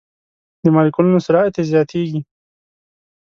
[0.63, 2.19] د مالیکولونو سرعت یې زیاتیږي.